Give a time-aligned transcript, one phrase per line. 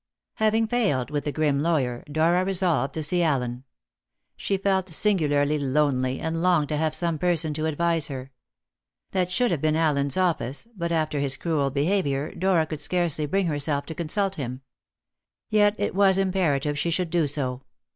[0.37, 3.65] Having failed with the grim lawyer, Dora resolved to see Allen.
[4.35, 8.31] She felt singularly lonely, and longed to have some person to advise her.
[9.11, 13.45] That should have been Allen's office, but after his cruel behaviour, Dora could scarcely bring
[13.45, 14.61] herself to consult him.
[15.51, 17.61] Yet it was imperative she should do so.